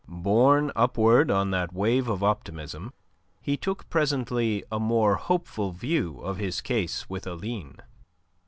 [0.07, 2.91] Borne upward on that wave of optimism,
[3.39, 7.75] he took presently a more hopeful view of his case with Aline.